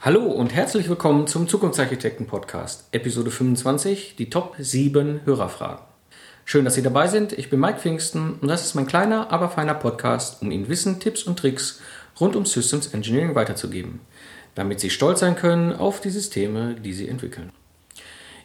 [0.00, 5.84] Hallo und herzlich willkommen zum Zukunftsarchitekten Podcast, Episode 25, die Top 7 Hörerfragen.
[6.44, 7.32] Schön, dass Sie dabei sind.
[7.32, 11.00] Ich bin Mike Pfingsten und das ist mein kleiner, aber feiner Podcast, um Ihnen Wissen,
[11.00, 11.80] Tipps und Tricks
[12.20, 13.98] rund um Systems Engineering weiterzugeben,
[14.54, 17.50] damit Sie stolz sein können auf die Systeme, die Sie entwickeln.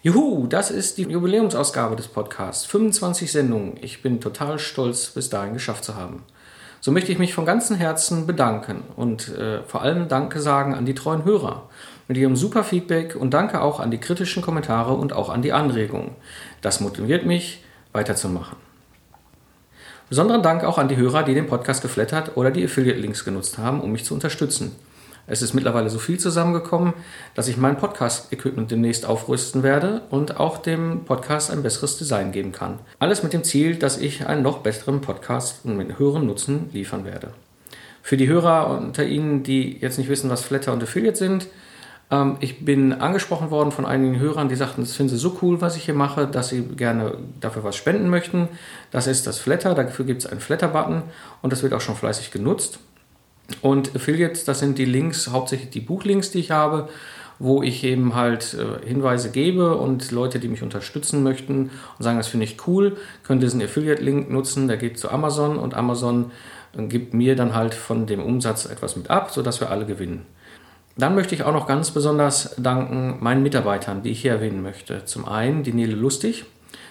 [0.01, 2.65] Juhu, das ist die Jubiläumsausgabe des Podcasts.
[2.65, 3.77] 25 Sendungen.
[3.79, 6.23] Ich bin total stolz, bis dahin geschafft zu haben.
[6.83, 10.85] So möchte ich mich von ganzem Herzen bedanken und äh, vor allem Danke sagen an
[10.85, 11.69] die treuen Hörer
[12.09, 15.53] mit ihrem super Feedback und danke auch an die kritischen Kommentare und auch an die
[15.53, 16.11] Anregungen.
[16.59, 18.57] Das motiviert mich, weiterzumachen.
[20.09, 23.79] Besonderen Dank auch an die Hörer, die den Podcast geflattert oder die Affiliate-Links genutzt haben,
[23.79, 24.75] um mich zu unterstützen.
[25.25, 26.93] Es ist mittlerweile so viel zusammengekommen,
[27.33, 32.51] dass ich mein Podcast-Equipment demnächst aufrüsten werde und auch dem Podcast ein besseres Design geben
[32.51, 32.79] kann.
[32.99, 37.29] Alles mit dem Ziel, dass ich einen noch besseren Podcast mit höherem Nutzen liefern werde.
[38.01, 41.47] Für die Hörer unter Ihnen, die jetzt nicht wissen, was Flatter und Affiliate sind,
[42.11, 45.61] ähm, ich bin angesprochen worden von einigen Hörern, die sagten, das finden sie so cool,
[45.61, 48.49] was ich hier mache, dass sie gerne dafür was spenden möchten.
[48.91, 51.03] Das ist das Flatter, dafür gibt es einen Flatter-Button
[51.41, 52.79] und das wird auch schon fleißig genutzt.
[53.61, 56.89] Und Affiliates, das sind die Links, hauptsächlich die Buchlinks, die ich habe,
[57.39, 62.17] wo ich eben halt äh, Hinweise gebe und Leute, die mich unterstützen möchten und sagen,
[62.17, 66.31] das finde ich cool, können diesen Affiliate-Link nutzen, der geht zu Amazon und Amazon
[66.77, 70.25] äh, gibt mir dann halt von dem Umsatz etwas mit ab, sodass wir alle gewinnen.
[70.95, 75.05] Dann möchte ich auch noch ganz besonders danken meinen Mitarbeitern, die ich hier erwähnen möchte.
[75.05, 76.45] Zum einen die Nele Lustig.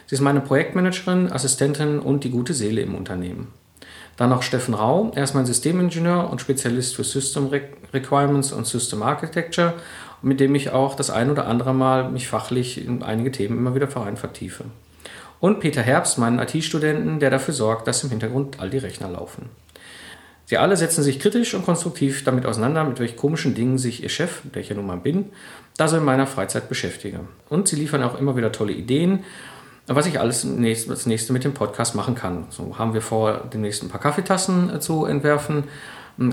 [0.06, 3.48] Sie ist meine Projektmanagerin, Assistentin und die gute Seele im Unternehmen.
[4.16, 7.50] Dann noch Steffen Rau, er ist mein Systemingenieur und Spezialist für System
[7.92, 9.74] Requirements und System Architecture,
[10.20, 13.74] mit dem ich auch das ein oder andere Mal mich fachlich in einige Themen immer
[13.74, 14.64] wieder verein vertiefe.
[15.40, 19.50] Und Peter Herbst, meinen IT-Studenten, der dafür sorgt, dass im Hintergrund all die Rechner laufen.
[20.46, 24.08] Sie alle setzen sich kritisch und konstruktiv damit auseinander, mit welchen komischen Dingen sich ihr
[24.08, 25.30] Chef, der ich ja nun mal bin,
[25.76, 27.20] da so in meiner Freizeit beschäftige.
[27.48, 29.24] Und sie liefern auch immer wieder tolle Ideen
[29.86, 30.46] was ich alles
[30.88, 32.46] das nächste mit dem Podcast machen kann.
[32.50, 35.64] So haben wir vor, demnächst ein paar Kaffeetassen äh, zu entwerfen.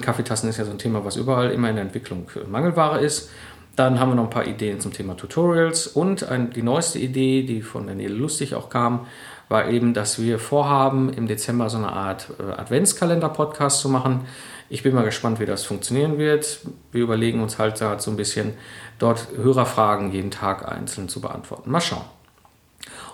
[0.02, 3.30] Kaffeetassen ist ja so ein Thema, was überall immer in der Entwicklung Mangelware ist.
[3.76, 7.44] Dann haben wir noch ein paar Ideen zum Thema Tutorials und ein, die neueste Idee,
[7.44, 9.08] die von der Nele Lustig auch kam,
[9.48, 14.26] war eben, dass wir vorhaben, im Dezember so eine Art äh, Adventskalender-Podcast zu machen.
[14.70, 16.60] Ich bin mal gespannt, wie das funktionieren wird.
[16.92, 18.54] Wir überlegen uns halt da so ein bisschen,
[19.00, 21.72] dort Hörerfragen jeden Tag einzeln zu beantworten.
[21.72, 22.19] Mal schauen.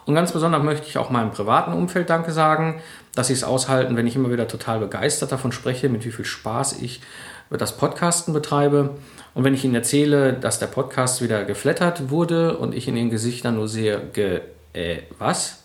[0.06, 2.82] Und ganz besonders möchte ich auch meinem privaten Umfeld Danke sagen,
[3.16, 6.26] dass sie es aushalten, wenn ich immer wieder total begeistert davon spreche, mit wie viel
[6.26, 7.02] Spaß ich
[7.50, 8.92] das Podcasten betreibe.
[9.34, 13.10] Und wenn ich ihnen erzähle, dass der Podcast wieder geflattert wurde und ich in ihren
[13.10, 14.42] Gesichtern nur sehe, ge,
[14.74, 15.64] äh, was?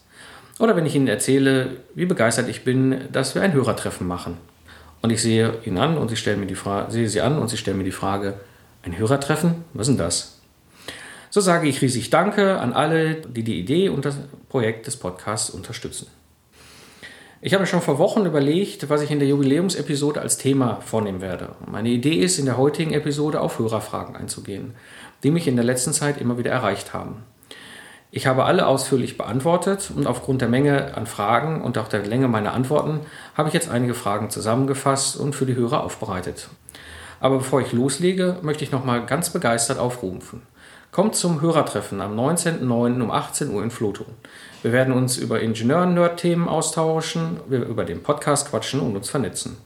[0.59, 4.37] Oder wenn ich ihnen erzähle, wie begeistert ich bin, dass wir ein Hörertreffen machen.
[5.03, 7.49] Und ich sehe ihn an und sie stellen mir die Frage, sehe sie an und
[7.49, 8.35] sie stellen mir die Frage,
[8.83, 9.65] ein Hörertreffen?
[9.73, 10.40] Was ist denn das?
[11.33, 14.17] So sage ich riesig Danke an alle, die die Idee und das
[14.49, 16.09] Projekt des Podcasts unterstützen.
[17.41, 21.51] Ich habe schon vor Wochen überlegt, was ich in der Jubiläumsepisode als Thema vornehmen werde.
[21.71, 24.75] Meine Idee ist, in der heutigen Episode auf Hörerfragen einzugehen,
[25.23, 27.23] die mich in der letzten Zeit immer wieder erreicht haben.
[28.11, 32.27] Ich habe alle ausführlich beantwortet und aufgrund der Menge an Fragen und auch der Länge
[32.27, 33.03] meiner Antworten
[33.37, 36.49] habe ich jetzt einige Fragen zusammengefasst und für die Hörer aufbereitet.
[37.21, 40.43] Aber bevor ich loslege, möchte ich nochmal ganz begeistert aufrufen.
[40.93, 43.01] Kommt zum Hörertreffen am 19.09.
[43.01, 44.07] um 18 Uhr in Floto.
[44.63, 49.57] Wir werden uns über Ingenieur-Nerd-Themen austauschen, über den Podcast quatschen und uns vernetzen.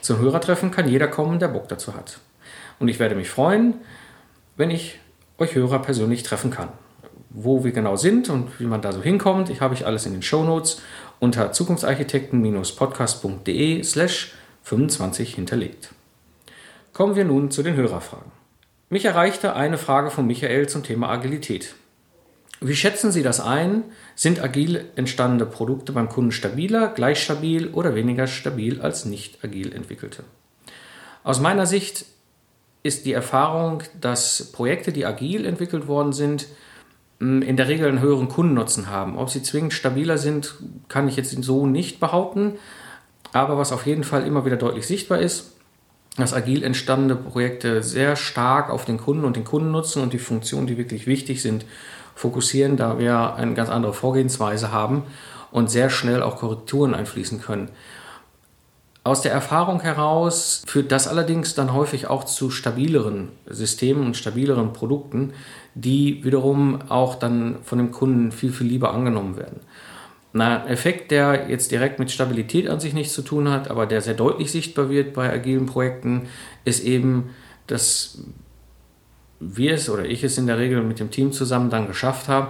[0.00, 2.20] Zum Hörertreffen kann jeder kommen, der Bock dazu hat.
[2.78, 3.74] Und ich werde mich freuen,
[4.56, 5.00] wenn ich
[5.38, 6.68] euch Hörer persönlich treffen kann.
[7.30, 10.12] Wo wir genau sind und wie man da so hinkommt, ich habe ich alles in
[10.12, 10.80] den Shownotes
[11.18, 15.88] unter zukunftsarchitekten-podcast.de slash 25 hinterlegt.
[16.92, 18.39] Kommen wir nun zu den Hörerfragen.
[18.92, 21.76] Mich erreichte eine Frage von Michael zum Thema Agilität.
[22.60, 23.84] Wie schätzen Sie das ein?
[24.16, 29.72] Sind agil entstandene Produkte beim Kunden stabiler, gleich stabil oder weniger stabil als nicht agil
[29.72, 30.24] entwickelte?
[31.22, 32.04] Aus meiner Sicht
[32.82, 36.48] ist die Erfahrung, dass Projekte, die agil entwickelt worden sind,
[37.20, 39.16] in der Regel einen höheren Kundennutzen haben.
[39.16, 40.56] Ob sie zwingend stabiler sind,
[40.88, 42.54] kann ich jetzt so nicht behaupten.
[43.32, 45.52] Aber was auf jeden Fall immer wieder deutlich sichtbar ist,
[46.16, 50.66] dass agil entstandene Projekte sehr stark auf den Kunden und den Kundennutzen und die Funktionen,
[50.66, 51.64] die wirklich wichtig sind,
[52.14, 55.04] fokussieren, da wir eine ganz andere Vorgehensweise haben
[55.50, 57.70] und sehr schnell auch Korrekturen einfließen können.
[59.02, 64.74] Aus der Erfahrung heraus führt das allerdings dann häufig auch zu stabileren Systemen und stabileren
[64.74, 65.32] Produkten,
[65.74, 69.60] die wiederum auch dann von dem Kunden viel, viel lieber angenommen werden.
[70.32, 74.00] Ein Effekt, der jetzt direkt mit Stabilität an sich nichts zu tun hat, aber der
[74.00, 76.28] sehr deutlich sichtbar wird bei agilen Projekten,
[76.64, 77.30] ist eben,
[77.66, 78.22] dass
[79.40, 82.48] wir es oder ich es in der Regel mit dem Team zusammen dann geschafft haben,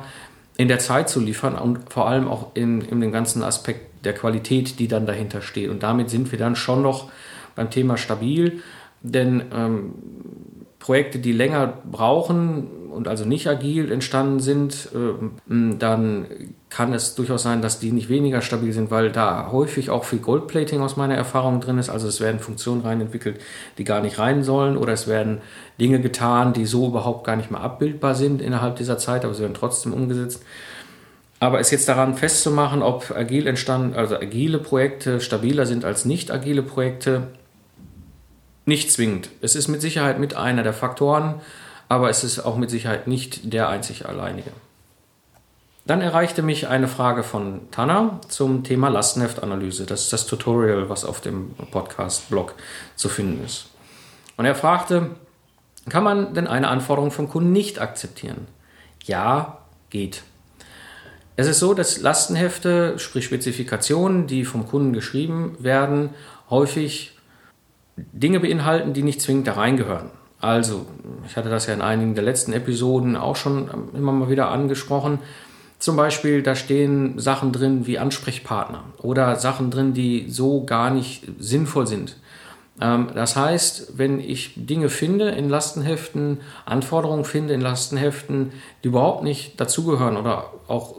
[0.56, 4.12] in der Zeit zu liefern und vor allem auch in, in dem ganzen Aspekt der
[4.12, 5.70] Qualität, die dann dahinter steht.
[5.70, 7.10] Und damit sind wir dann schon noch
[7.54, 8.60] beim Thema stabil,
[9.00, 9.94] denn ähm,
[10.80, 16.26] Projekte, die länger brauchen und also nicht agil entstanden sind, äh, dann
[16.70, 20.20] kann es durchaus sein, dass die nicht weniger stabil sind, weil da häufig auch viel
[20.20, 21.90] Goldplating aus meiner Erfahrung drin ist.
[21.90, 23.40] Also es werden Funktionen rein entwickelt,
[23.76, 25.42] die gar nicht rein sollen oder es werden
[25.78, 29.42] Dinge getan, die so überhaupt gar nicht mehr abbildbar sind innerhalb dieser Zeit, aber sie
[29.42, 30.42] werden trotzdem umgesetzt.
[31.40, 36.30] Aber es jetzt daran festzumachen, ob agil entstanden, also agile Projekte stabiler sind als nicht
[36.30, 37.28] agile Projekte,
[38.70, 39.28] nicht zwingend.
[39.42, 41.40] Es ist mit Sicherheit mit einer der Faktoren,
[41.88, 44.52] aber es ist auch mit Sicherheit nicht der einzig alleinige.
[45.86, 49.86] Dann erreichte mich eine Frage von Tanner zum Thema Lastenheftanalyse.
[49.86, 52.54] Das ist das Tutorial, was auf dem Podcast-Blog
[52.94, 53.70] zu finden ist.
[54.36, 55.10] Und er fragte,
[55.88, 58.46] kann man denn eine Anforderung vom Kunden nicht akzeptieren?
[59.02, 59.58] Ja,
[59.88, 60.22] geht.
[61.34, 66.10] Es ist so, dass Lastenhefte, sprich Spezifikationen, die vom Kunden geschrieben werden,
[66.50, 67.16] häufig
[68.12, 70.10] Dinge beinhalten, die nicht zwingend da reingehören.
[70.40, 70.86] Also,
[71.26, 75.18] ich hatte das ja in einigen der letzten Episoden auch schon immer mal wieder angesprochen.
[75.78, 81.26] Zum Beispiel, da stehen Sachen drin wie Ansprechpartner oder Sachen drin, die so gar nicht
[81.38, 82.16] sinnvoll sind.
[82.80, 88.52] Ähm, das heißt, wenn ich Dinge finde in Lastenheften, Anforderungen finde in Lastenheften,
[88.82, 90.96] die überhaupt nicht dazugehören oder auch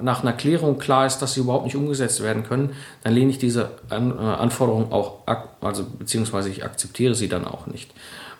[0.00, 3.38] nach einer Klärung klar ist, dass sie überhaupt nicht umgesetzt werden können, dann lehne ich
[3.38, 5.18] diese An äh, Anforderung auch,
[5.60, 7.92] also beziehungsweise ich akzeptiere sie dann auch nicht.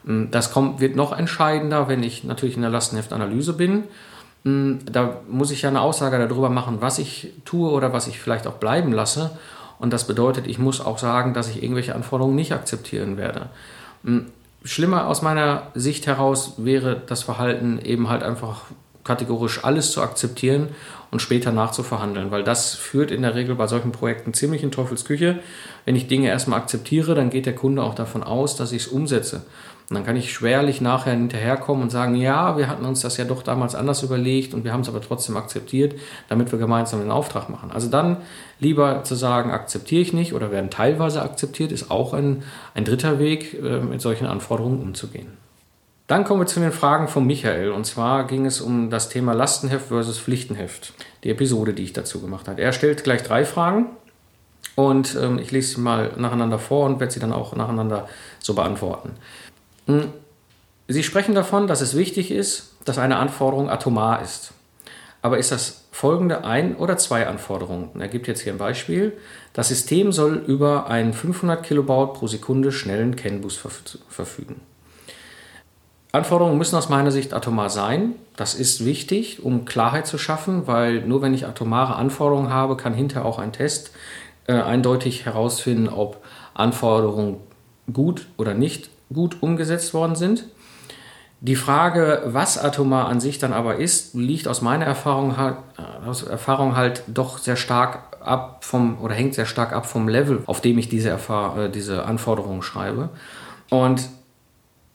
[0.04, 3.84] Mm, das kommt, wird noch entscheidender, wenn ich natürlich in der Lastenheftanalyse bin.
[4.44, 8.18] Mm, da muss ich ja eine Aussage darüber machen, was ich tue oder was ich
[8.18, 9.30] vielleicht auch bleiben lasse.
[9.78, 13.48] Und das bedeutet, ich muss auch sagen, dass ich irgendwelche Anforderungen nicht akzeptieren werde.
[14.02, 14.20] Mm,
[14.64, 18.62] schlimmer aus meiner Sicht heraus wäre das Verhalten eben halt einfach
[19.08, 20.68] kategorisch alles zu akzeptieren
[21.10, 25.38] und später nachzuverhandeln, weil das führt in der Regel bei solchen Projekten ziemlich in Teufelsküche.
[25.86, 28.88] Wenn ich Dinge erstmal akzeptiere, dann geht der Kunde auch davon aus, dass ich es
[28.88, 29.46] umsetze.
[29.88, 33.24] Und dann kann ich schwerlich nachher hinterherkommen und sagen, ja, wir hatten uns das ja
[33.24, 37.10] doch damals anders überlegt und wir haben es aber trotzdem akzeptiert, damit wir gemeinsam den
[37.10, 37.70] Auftrag machen.
[37.72, 38.18] Also dann
[38.60, 42.42] lieber zu sagen, akzeptiere ich nicht oder werden teilweise akzeptiert, ist auch ein,
[42.74, 45.47] ein dritter Weg, äh, mit solchen Anforderungen umzugehen.
[46.08, 47.70] Dann kommen wir zu den Fragen von Michael.
[47.70, 50.94] Und zwar ging es um das Thema Lastenheft versus Pflichtenheft.
[51.22, 52.62] Die Episode, die ich dazu gemacht habe.
[52.62, 53.90] Er stellt gleich drei Fragen.
[54.74, 58.08] Und ähm, ich lese sie mal nacheinander vor und werde sie dann auch nacheinander
[58.38, 59.10] so beantworten.
[59.86, 60.12] Hm.
[60.88, 64.52] Sie sprechen davon, dass es wichtig ist, dass eine Anforderung atomar ist.
[65.20, 67.90] Aber ist das folgende ein oder zwei Anforderungen?
[68.00, 69.12] Er gibt jetzt hier ein Beispiel.
[69.52, 73.60] Das System soll über einen 500 Kilobaut pro Sekunde schnellen CAN-Bus
[74.08, 74.62] verfügen.
[76.18, 78.14] Anforderungen müssen aus meiner Sicht atomar sein.
[78.36, 82.92] Das ist wichtig, um Klarheit zu schaffen, weil nur wenn ich atomare Anforderungen habe, kann
[82.92, 83.92] hinterher auch ein Test
[84.46, 86.22] äh, eindeutig herausfinden, ob
[86.54, 87.36] Anforderungen
[87.92, 90.44] gut oder nicht gut umgesetzt worden sind.
[91.40, 96.24] Die Frage, was atomar an sich dann aber ist, liegt aus meiner Erfahrung, äh, aus
[96.24, 100.60] Erfahrung halt doch sehr stark ab vom oder hängt sehr stark ab vom Level, auf
[100.60, 103.10] dem ich diese, Erfahr äh, diese Anforderungen schreibe.
[103.70, 104.08] Und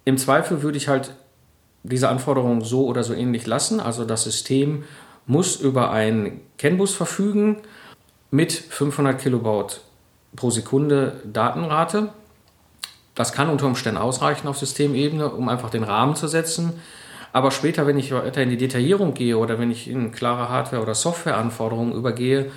[0.06, 1.14] im Zweifel würde ich halt
[1.84, 3.80] diese Anforderungen so oder so ähnlich lassen.
[3.80, 4.84] Also das System
[5.26, 7.62] muss über einen CAN-Bus verfügen
[8.32, 9.82] mit 500 Kilobaut
[10.36, 12.10] pro Sekunde Datenrate.
[13.16, 16.74] Das kann unter Umständen ausreichen auf Systemebene, um einfach den Rahmen zu setzen.
[17.32, 20.82] Aber später, wenn ich weiter in die Detaillierung gehe oder wenn ich in klare Hardware-
[20.82, 22.52] oder Softwareanforderungen übergehe,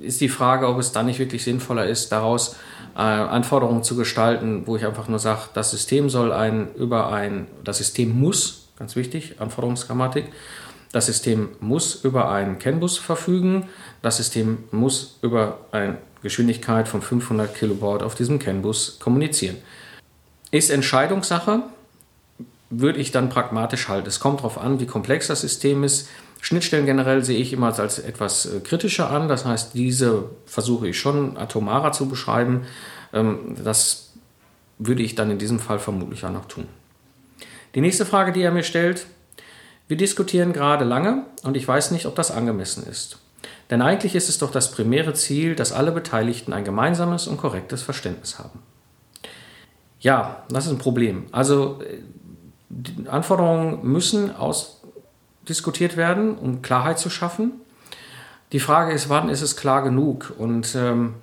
[0.00, 2.56] ist die Frage, ob es dann nicht wirklich sinnvoller ist, daraus
[2.94, 7.46] äh, Anforderungen zu gestalten, wo ich einfach nur sage, das System soll ein über ein,
[7.64, 10.26] das System muss, ganz wichtig, Anforderungsgrammatik,
[10.92, 13.68] das System muss über einen CAN-Bus verfügen,
[14.02, 19.56] das System muss über eine Geschwindigkeit von 500 Kilobaud auf diesem CAN-Bus kommunizieren.
[20.50, 21.64] Ist Entscheidungssache,
[22.70, 24.08] würde ich dann pragmatisch halten.
[24.08, 26.08] Es kommt darauf an, wie komplex das System ist.
[26.46, 29.26] Schnittstellen generell sehe ich immer als etwas äh, kritischer an.
[29.26, 32.66] Das heißt, diese versuche ich schon atomarer zu beschreiben.
[33.12, 34.12] Ähm, das
[34.78, 36.68] würde ich dann in diesem Fall vermutlich auch noch tun.
[37.74, 39.08] Die nächste Frage, die er mir stellt,
[39.88, 43.18] wir diskutieren gerade lange und ich weiß nicht, ob das angemessen ist.
[43.68, 47.82] Denn eigentlich ist es doch das primäre Ziel, dass alle Beteiligten ein gemeinsames und korrektes
[47.82, 48.62] Verständnis haben.
[49.98, 51.26] Ja, das ist ein Problem.
[51.32, 54.75] Also äh, Anforderungen müssen aus
[55.48, 57.52] diskutiert werden, um Klarheit zu schaffen.
[58.52, 60.32] Die Frage ist, wann ist es klar genug?
[60.38, 61.14] Und ähm,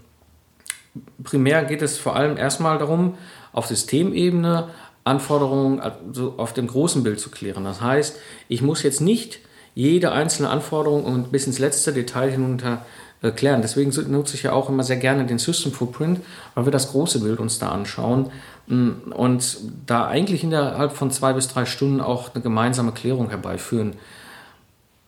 [1.23, 3.17] primär geht es vor allem erstmal darum,
[3.51, 4.69] auf Systemebene
[5.03, 7.65] Anforderungen also auf dem großen Bild zu klären.
[7.65, 9.39] Das heißt, ich muss jetzt nicht
[9.75, 12.85] jede einzelne Anforderung und bis ins letzte Detail hinunter
[13.21, 13.61] äh, klären.
[13.61, 16.19] Deswegen nutze ich ja auch immer sehr gerne den System Footprint,
[16.55, 18.31] weil wir das große Bild uns da anschauen
[18.67, 23.95] und da eigentlich innerhalb von zwei bis drei Stunden auch eine gemeinsame Klärung herbeiführen.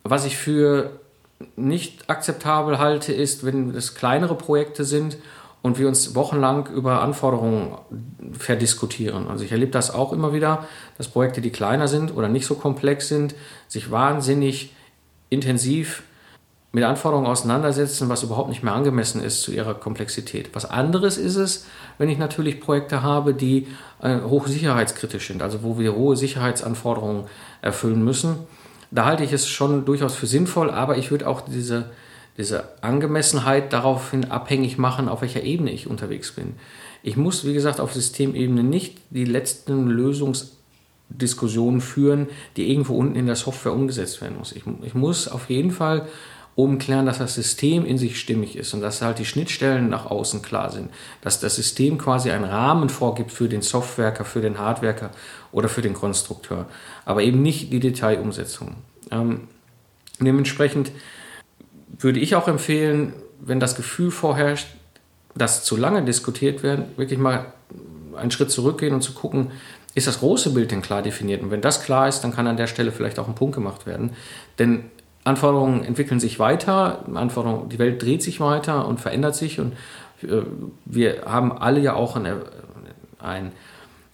[0.04, 1.00] Was ich für
[1.56, 5.18] nicht akzeptabel halte, ist, wenn es kleinere Projekte sind
[5.62, 7.78] und wir uns wochenlang über Anforderungen
[8.34, 9.28] verdiskutieren.
[9.28, 10.66] Also ich erlebe das auch immer wieder,
[10.98, 13.36] dass Projekte, die kleiner sind oder nicht so komplex sind,
[13.68, 14.74] sich wahnsinnig
[15.30, 16.04] intensiv
[16.76, 20.50] mit Anforderungen auseinandersetzen, was überhaupt nicht mehr angemessen ist zu ihrer Komplexität.
[20.52, 21.66] Was anderes ist es,
[21.98, 23.68] wenn ich natürlich Projekte habe, die
[24.02, 27.28] äh, hochsicherheitskritisch sind, also wo wir hohe Sicherheitsanforderungen
[27.62, 28.40] erfüllen müssen.
[28.92, 31.92] Da halte ich es schon durchaus für sinnvoll, aber ich würde auch diese,
[32.38, 36.56] diese Angemessenheit daraufhin abhängig machen, auf welcher Ebene ich unterwegs bin.
[37.04, 42.28] Ich muss, wie gesagt, auf Systemebene nicht die letzten Lösungsdiskussionen führen,
[42.58, 44.52] die irgendwo unten in der Software umgesetzt werden muss.
[44.52, 46.06] Ich, ich muss auf jeden Fall
[46.56, 50.06] oben klären, dass das System in sich stimmig ist und dass halt die Schnittstellen nach
[50.06, 50.90] außen klar sind,
[51.22, 55.12] dass das System quasi einen Rahmen vorgibt für den Softwerker, für den Hardwerker
[55.52, 56.66] oder für den Konstrukteur,
[57.04, 58.76] aber eben nicht die Detailumsetzung.
[59.12, 59.48] Ähm,
[60.20, 60.92] dementsprechend
[62.00, 64.68] würde ich auch empfehlen, wenn das Gefühl vorherrscht,
[65.36, 67.54] dass zu lange diskutiert wird, wirklich mal
[68.16, 69.52] einen Schritt zurückgehen und zu gucken,
[69.94, 71.42] ist das große Bild denn klar definiert?
[71.42, 73.86] Und wenn das klar ist, dann kann an der Stelle vielleicht auch ein Punkt gemacht
[73.86, 74.12] werden.
[74.60, 74.86] Denn
[75.26, 79.74] Anforderungen entwickeln sich weiter, Anforderungen, die Welt dreht sich weiter und verändert sich und
[80.22, 80.44] äh,
[80.86, 82.44] wir haben alle ja auch eine,
[83.20, 83.52] eine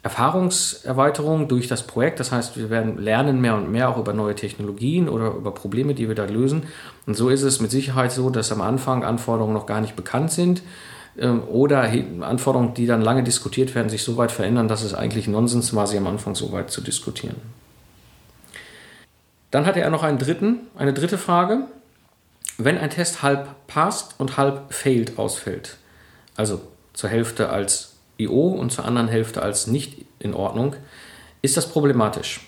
[0.04, 2.20] Erfahrungserweiterung durch das Projekt.
[2.20, 5.94] Das heißt, wir werden lernen mehr und mehr auch über neue Technologien oder über Probleme,
[5.94, 6.64] die wir da lösen.
[7.06, 10.32] Und so ist es mit Sicherheit so, dass am Anfang Anforderungen noch gar nicht bekannt
[10.32, 10.64] sind
[11.20, 11.92] ähm, oder
[12.22, 15.86] Anforderungen, die dann lange diskutiert werden, sich so weit verändern, dass es eigentlich Nonsens war,
[15.86, 17.36] sie am Anfang so weit zu diskutieren.
[19.52, 21.66] Dann hatte er noch einen dritten, eine dritte Frage.
[22.58, 25.78] Wenn ein Test halb passt und halb failed ausfällt,
[26.36, 26.62] also
[26.94, 30.76] zur Hälfte als IO und zur anderen Hälfte als nicht in Ordnung,
[31.42, 32.42] ist das problematisch?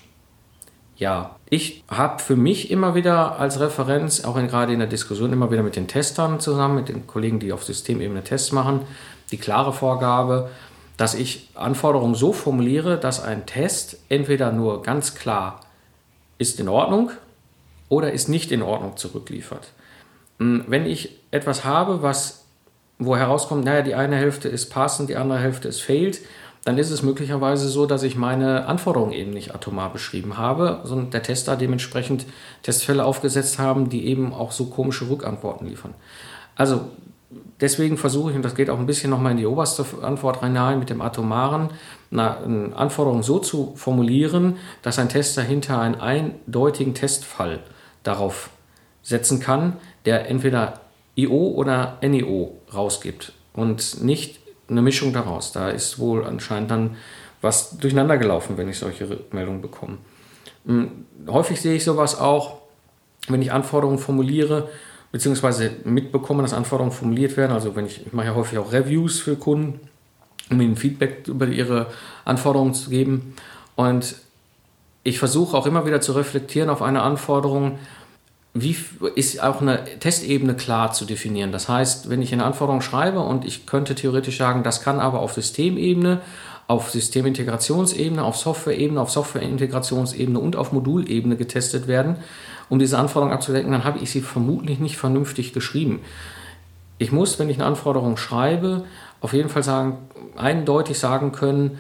[0.96, 5.34] Ja, ich habe für mich immer wieder als Referenz, auch in, gerade in der Diskussion,
[5.34, 8.82] immer wieder mit den Testern zusammen, mit den Kollegen, die auf Systemebene Tests machen,
[9.32, 10.52] die klare Vorgabe,
[10.96, 15.60] dass ich Anforderungen so formuliere, dass ein Test entweder nur ganz klar
[16.44, 17.10] ist in Ordnung
[17.90, 19.72] oder ist nicht in Ordnung zurückliefert.
[20.40, 22.46] Hm, wenn ich etwas habe, was,
[23.00, 26.20] wo herauskommt, naja, die eine Hälfte ist passend, die andere Hälfte ist failed,
[26.66, 31.10] dann ist es möglicherweise so, dass ich meine Anforderungen eben nicht atomar beschrieben habe, sondern
[31.10, 32.26] der Tester dementsprechend
[32.62, 35.94] Testfälle aufgesetzt haben, die eben auch so komische Rückantworten liefern.
[36.56, 36.90] Also
[37.62, 40.80] deswegen versuche ich, und das geht auch ein bisschen nochmal in die oberste Antwort hinein
[40.80, 41.70] mit dem Atomaren,
[42.12, 47.60] eine Anforderung so zu formulieren, dass ein Tester hinter einen eindeutigen Testfall
[48.04, 48.50] darauf
[49.02, 50.82] setzen kann, der entweder
[51.16, 55.52] IO oder NIO rausgibt und nicht eine Mischung daraus.
[55.52, 56.96] Da ist wohl anscheinend dann
[57.42, 59.98] was durcheinander gelaufen, wenn ich solche Rückmeldungen bekomme.
[60.66, 62.62] Hm, häufig sehe ich sowas auch,
[63.28, 64.70] wenn ich Anforderungen formuliere,
[65.14, 67.52] beziehungsweise mitbekomme, dass Anforderungen formuliert werden.
[67.52, 69.80] Also wenn ich, ich mache ja häufig auch Reviews für Kunden,
[70.50, 71.88] um ihnen Feedback über ihre
[72.26, 73.36] Anforderungen zu geben.
[73.76, 74.16] Und
[75.04, 77.78] ich versuche auch immer wieder zu reflektieren auf eine Anforderung,
[78.56, 78.76] wie
[79.14, 81.52] ist auch eine Testebene klar zu definieren.
[81.52, 85.20] Das heißt, wenn ich eine Anforderung schreibe und ich könnte theoretisch sagen, das kann aber
[85.20, 86.22] auf Systemebene,
[86.74, 92.18] auf Systemintegrationsebene, auf Softwareebene, auf Softwareintegrationsebene und auf Modulebene getestet werden,
[92.68, 96.02] um diese Anforderung abzudecken, dann habe ich sie vermutlich nicht vernünftig geschrieben.
[96.98, 98.86] Ich muss, wenn ich eine Anforderung schreibe,
[99.22, 100.00] auf jeden Fall sagen,
[100.36, 101.78] eindeutig sagen können,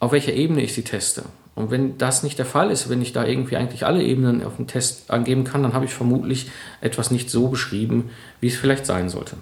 [0.00, 1.22] auf welcher Ebene ich sie teste.
[1.54, 4.56] Und wenn das nicht der Fall ist, wenn ich da irgendwie eigentlich alle Ebenen auf
[4.56, 8.84] dem Test angeben kann, dann habe ich vermutlich etwas nicht so beschrieben, wie es vielleicht
[8.84, 9.36] sein sollte.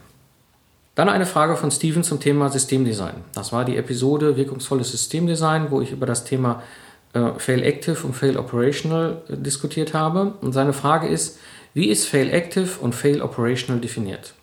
[1.01, 3.15] Dann eine Frage von Steven zum Thema Systemdesign.
[3.35, 6.63] Das war die Episode Wirkungsvolles Systemdesign, wo ich über das Thema
[7.15, 10.35] äh, Fail Active und Fail Operational äh, diskutiert habe.
[10.43, 11.39] Und seine Frage ist,
[11.73, 14.35] wie ist Fail Active und Fail Operational definiert?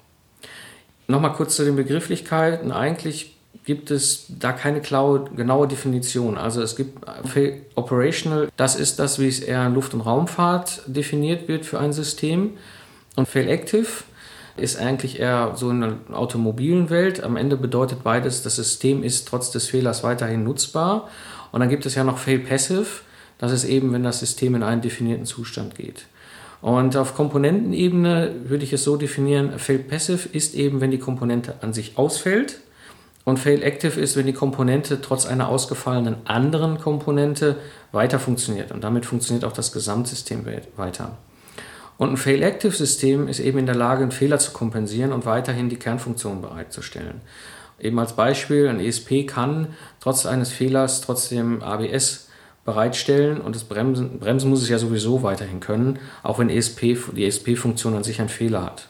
[1.05, 2.71] Nochmal kurz zu den Begrifflichkeiten.
[2.71, 6.39] Eigentlich gibt es da keine genaue Definition.
[6.39, 10.81] Also es gibt Fail Operational, das ist das, wie es eher in Luft- und Raumfahrt
[10.87, 12.53] definiert wird für ein System.
[13.15, 13.85] Und Fail Active
[14.57, 17.23] ist eigentlich eher so in der automobilen Welt.
[17.23, 21.09] Am Ende bedeutet beides, das System ist trotz des Fehlers weiterhin nutzbar.
[21.51, 22.85] Und dann gibt es ja noch Fail Passive.
[23.37, 26.05] Das ist eben, wenn das System in einen definierten Zustand geht.
[26.61, 31.55] Und auf Komponentenebene würde ich es so definieren, Fail Passive ist eben, wenn die Komponente
[31.61, 32.59] an sich ausfällt
[33.25, 37.57] Und Fail Active ist, wenn die Komponente trotz einer ausgefallenen anderen Komponente
[37.91, 38.71] weiter funktioniert.
[38.71, 40.45] Und damit funktioniert auch das Gesamtsystem
[40.77, 41.17] weiter.
[41.97, 45.77] Und ein Fail-Active-System ist eben in der Lage, einen Fehler zu kompensieren und weiterhin die
[45.77, 47.21] Kernfunktion bereitzustellen.
[47.79, 52.27] Eben als Beispiel, ein ESP kann trotz eines Fehlers trotzdem ABS
[52.65, 57.25] bereitstellen und das Bremsen, Bremsen muss es ja sowieso weiterhin können, auch wenn ESP, die
[57.25, 58.89] ESP-Funktion an sich einen Fehler hat.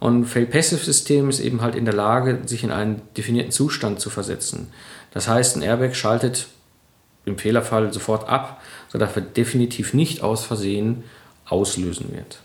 [0.00, 4.10] Und ein Fail-Passive-System ist eben halt in der Lage, sich in einen definierten Zustand zu
[4.10, 4.68] versetzen.
[5.12, 6.48] Das heißt, ein Airbag schaltet
[7.24, 11.04] im Fehlerfall sofort ab, sodass er definitiv nicht aus Versehen
[11.48, 12.40] auslösen wird.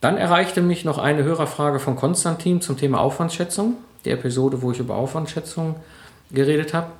[0.00, 4.78] Dann erreichte mich noch eine Hörerfrage von Konstantin zum Thema Aufwandsschätzung, die Episode, wo ich
[4.78, 5.76] über Aufwandsschätzung
[6.30, 6.90] geredet habe.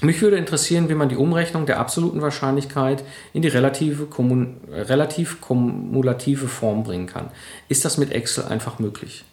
[0.00, 3.04] Mich würde interessieren, wie man die Umrechnung der absoluten Wahrscheinlichkeit
[3.34, 7.28] in die relative, kommun, relativ kumulative Form bringen kann.
[7.68, 9.24] Ist das mit Excel einfach möglich?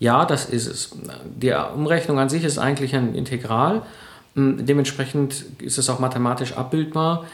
[0.00, 0.96] Ja, das ist es.
[1.24, 3.82] Die Umrechnung an sich ist eigentlich ein Integral.
[4.34, 7.24] Dementsprechend ist es auch mathematisch abbildbar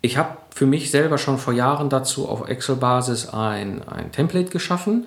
[0.00, 5.06] ich habe für mich selber schon vor Jahren dazu auf Excel-Basis ein, ein Template geschaffen,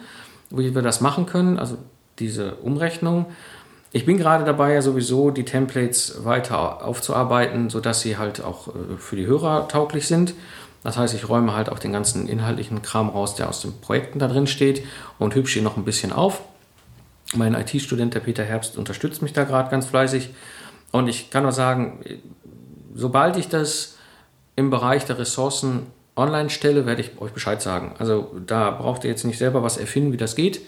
[0.49, 1.77] wie wir das machen können, also
[2.19, 3.25] diese Umrechnung.
[3.93, 8.97] Ich bin gerade dabei, ja sowieso die Templates weiter aufzuarbeiten, sodass sie halt auch äh,
[8.97, 10.33] für die Hörer tauglich sind.
[10.83, 14.19] Das heißt, ich räume halt auch den ganzen inhaltlichen Kram raus, der aus den Projekten
[14.19, 14.83] da drin steht
[15.19, 16.41] und hübsche ihn noch ein bisschen auf.
[17.35, 20.31] Mein IT-Student, der Peter Herbst, unterstützt mich da gerade ganz fleißig.
[20.91, 22.03] Und ich kann nur sagen,
[22.93, 23.97] sobald ich das
[24.55, 27.95] im Bereich der Ressourcen online stelle, werde ich euch Bescheid sagen.
[27.99, 30.61] Also da braucht ihr jetzt nicht selber was erfinden, wie das geht,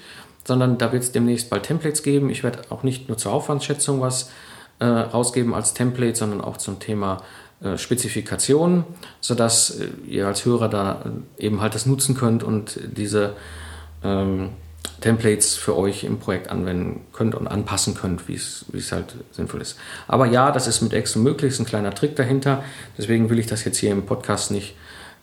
[0.45, 2.29] sondern da wird es demnächst bald Templates geben.
[2.29, 4.31] Ich werde auch nicht nur zur Aufwandsschätzung was
[4.79, 7.21] äh, rausgeben als Template, sondern auch zum Thema
[7.61, 8.83] äh, Spezifikationen,
[9.21, 11.03] sodass äh, ihr als Hörer da
[11.37, 13.35] äh, eben halt das nutzen könnt und diese
[14.03, 14.49] ähm,
[15.01, 19.77] Templates für euch im Projekt anwenden könnt und anpassen könnt, wie es halt sinnvoll ist.
[20.07, 22.63] Aber ja, das ist mit Excel möglich, ist ein kleiner Trick dahinter.
[22.97, 24.75] Deswegen will ich das jetzt hier im Podcast nicht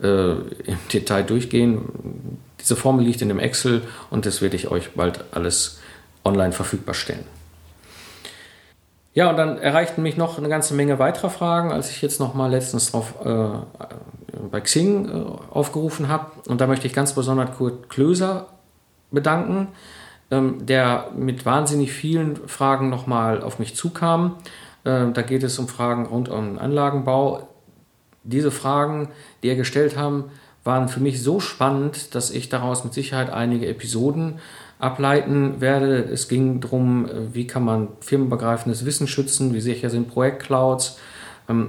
[0.02, 2.38] äh, im Detail durchgehen.
[2.60, 5.80] Diese Formel liegt in dem Excel und das werde ich euch bald alles
[6.24, 7.24] online verfügbar stellen.
[9.12, 12.34] Ja, und dann erreichten mich noch eine ganze Menge weiterer Fragen, als ich jetzt noch
[12.34, 13.48] mal letztens drauf äh,
[14.50, 16.26] bei Xing äh, aufgerufen habe.
[16.46, 18.46] Und da möchte ich ganz besonders Kurt Klöser
[19.10, 19.68] bedanken,
[20.30, 24.36] ähm, der mit wahnsinnig vielen Fragen nochmal auf mich zukam.
[24.84, 27.48] Äh, da geht es um Fragen rund um Anlagenbau.
[28.22, 29.08] Diese Fragen,
[29.42, 30.24] die er gestellt haben,
[30.62, 34.38] waren für mich so spannend, dass ich daraus mit Sicherheit einige Episoden
[34.78, 35.98] ableiten werde.
[36.04, 40.98] Es ging darum, wie kann man firmenübergreifendes Wissen schützen, wie sicher sind Projektclouds,
[41.48, 41.66] ähm,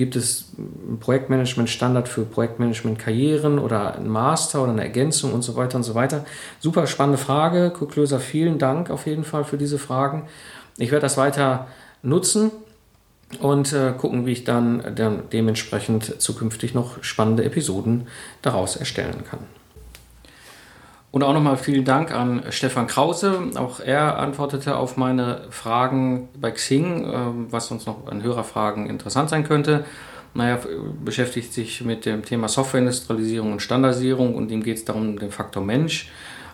[0.00, 5.76] gibt es einen Projektmanagement-Standard für Projektmanagement-Karrieren oder ein Master oder eine Ergänzung und so weiter
[5.76, 6.24] und so weiter.
[6.58, 7.70] Super spannende Frage.
[7.70, 10.26] Kuklöser, vielen Dank auf jeden Fall für diese Fragen.
[10.78, 11.66] Ich werde das weiter
[12.02, 12.50] nutzen
[13.40, 18.06] und äh, gucken, wie ich dann, dann dementsprechend zukünftig noch spannende Episoden
[18.40, 19.59] daraus erstellen kann.
[21.12, 23.42] Und auch nochmal vielen Dank an Stefan Krause.
[23.56, 29.28] Auch er antwortete auf meine Fragen bei Xing, ähm, was uns noch an Hörerfragen interessant
[29.28, 29.84] sein könnte.
[30.34, 30.60] Naja,
[31.04, 35.64] beschäftigt sich mit dem Thema Softwareindustrialisierung und Standardisierung und ihm geht es darum, den Faktor
[35.64, 36.08] Mensch.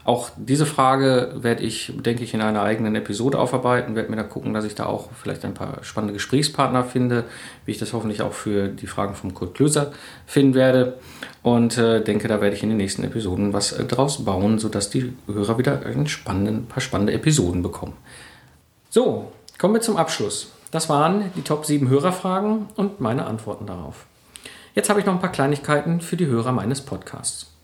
[0.07, 4.23] Auch diese Frage werde ich, denke ich, in einer eigenen Episode aufarbeiten, werde mir da
[4.23, 7.25] gucken, dass ich da auch vielleicht ein paar spannende Gesprächspartner finde,
[7.65, 9.91] wie ich das hoffentlich auch für die Fragen vom Kurt Klöser
[10.25, 10.95] finden werde.
[11.43, 14.91] Und äh, denke, da werde ich in den nächsten Episoden was äh, draus bauen, sodass
[14.91, 17.95] die Hörer wieder ein paar spannende Episoden bekommen.
[18.91, 20.53] So, kommen wir zum Abschluss.
[20.71, 24.07] Das waren die Top 7 Hörerfragen und meine Antworten darauf.
[24.77, 27.56] Jetzt habe ich noch ein paar Kleinigkeiten für die Hörer meines Podcasts.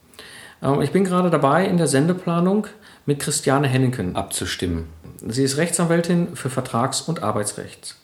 [0.63, 2.67] Ähm, ich bin gerade dabei, in der Sendeplanung
[3.07, 4.89] mit Christiane Henneken abzustimmen.
[5.27, 7.97] Sie ist Rechtsanwältin für Vertrags- und Arbeitsrecht.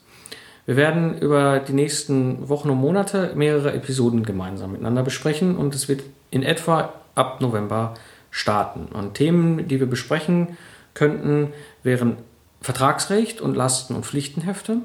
[0.65, 5.89] Wir werden über die nächsten Wochen und Monate mehrere Episoden gemeinsam miteinander besprechen und es
[5.89, 7.95] wird in etwa ab November
[8.29, 8.85] starten.
[8.93, 10.57] Und Themen, die wir besprechen
[10.93, 12.17] könnten, wären
[12.61, 14.77] Vertragsrecht und Lasten- und Pflichtenhefte,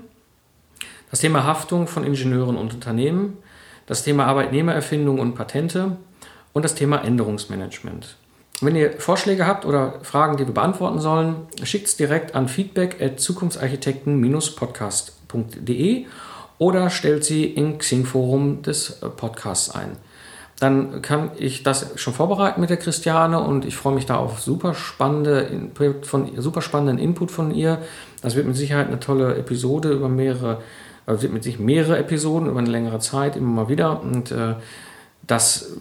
[1.11, 3.37] das Thema Haftung von Ingenieuren und Unternehmen,
[3.87, 5.97] das Thema Arbeitnehmererfindung und Patente,
[6.55, 8.17] und das Thema Änderungsmanagement.
[8.63, 13.03] Wenn ihr Vorschläge habt oder Fragen, die wir beantworten sollen, schickt es direkt an feedback
[13.03, 16.07] at zukunftsarchitekten-podcast.de
[16.59, 19.97] oder stellt sie im Xing-Forum des Podcasts ein.
[20.61, 24.41] Dann kann ich das schon vorbereiten mit der Christiane und ich freue mich da auf
[24.41, 25.71] super, spannende
[26.03, 27.79] von, super spannenden Input von ihr.
[28.23, 30.63] Das wird mit Sicherheit eine tolle Episode über mehrere,
[31.07, 34.55] also wird mit sich mehrere Episoden über eine längere Zeit immer mal wieder und äh,
[35.27, 35.73] das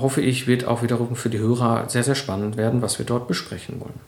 [0.00, 3.28] hoffe ich, wird auch wiederum für die Hörer sehr, sehr spannend werden, was wir dort
[3.28, 4.00] besprechen wollen.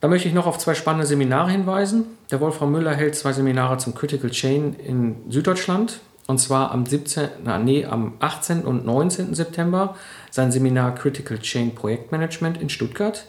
[0.00, 2.04] Da möchte ich noch auf zwei spannende Seminare hinweisen.
[2.30, 6.00] Der Wolfram Müller hält zwei Seminare zum Critical Chain in Süddeutschland.
[6.26, 8.62] Und zwar am, 17, na, nee, am 18.
[8.62, 9.34] und 19.
[9.34, 9.94] September
[10.30, 13.26] sein Seminar Critical Chain Projektmanagement in Stuttgart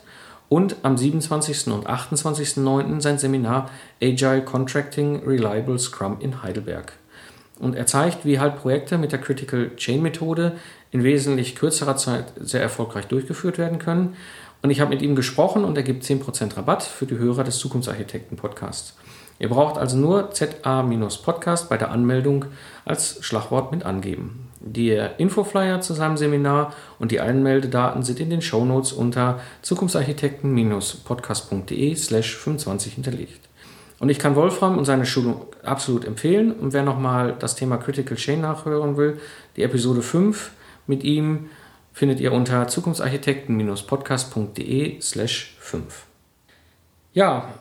[0.47, 1.67] und am 27.
[1.67, 3.01] und 28.09.
[3.01, 3.69] sein Seminar
[4.01, 6.93] Agile Contracting Reliable Scrum in Heidelberg.
[7.59, 10.57] Und er zeigt, wie halt Projekte mit der Critical Chain Methode
[10.95, 14.15] in wesentlich kürzerer Zeit sehr erfolgreich durchgeführt werden können.
[14.61, 17.57] Und ich habe mit ihm gesprochen und er gibt 10% Rabatt für die Hörer des
[17.57, 18.95] Zukunftsarchitekten Podcasts.
[19.37, 22.45] Ihr braucht also nur ZA-Podcast bei der Anmeldung
[22.85, 24.47] als Schlagwort mit angeben.
[24.61, 32.37] Der Infoflyer zu seinem Seminar und die Anmeldedaten sind in den Shownotes unter zukunftsarchitekten-podcast.de slash
[32.37, 33.49] 25 hinterlegt.
[33.99, 36.53] Und ich kann Wolfram und seine Schulung absolut empfehlen.
[36.53, 39.19] Und wer nochmal das Thema Critical Chain nachhören will,
[39.57, 40.51] die Episode 5
[40.87, 41.49] mit ihm
[41.93, 46.05] findet ihr unter zukunftsarchitekten-podcast.de slash 5.
[47.13, 47.53] Ja,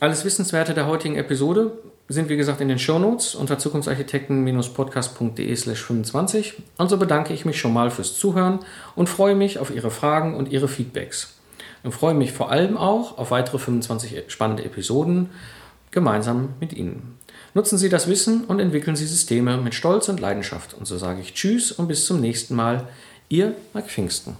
[0.00, 1.70] alles Wissenswerte der heutigen Episode
[2.08, 6.62] sind wie gesagt in den Shownotes unter zukunftsarchitekten-podcast.de slash 25.
[6.76, 8.58] Und so bedanke ich mich schon mal fürs Zuhören
[8.94, 11.38] und freue mich auf Ihre Fragen und Ihre Feedbacks.
[11.82, 15.30] Und freue mich vor allem auch auf weitere 25 spannende Episoden
[15.90, 17.18] gemeinsam mit Ihnen.
[17.54, 20.74] Nutzen Sie das Wissen und entwickeln Sie Systeme mit Stolz und Leidenschaft.
[20.74, 22.88] Und so sage ich Tschüss und bis zum nächsten Mal.
[23.28, 24.36] Ihr Mike Pfingsten.